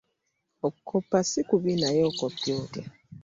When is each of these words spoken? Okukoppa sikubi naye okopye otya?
Okukoppa 0.65 1.19
sikubi 1.29 1.71
naye 1.81 2.01
okopye 2.09 2.51
otya? 2.61 2.83